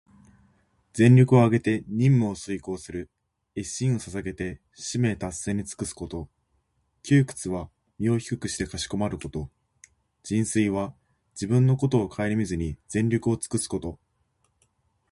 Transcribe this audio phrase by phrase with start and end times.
[0.93, 3.11] 全力をあげて任務を遂行する、
[3.53, 6.27] 一身を捧げて使命達成に尽くすこと。
[7.05, 9.51] 「鞠躬」は身を低くしてかしこまること。
[10.25, 10.95] 「尽瘁」は
[11.33, 13.99] 自分のことをかえりみずに、全力をつくすこと。